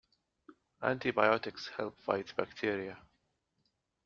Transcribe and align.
Antibiotics 0.81 1.67
help 1.77 1.95
fight 2.01 2.33
bacteria. 2.35 2.97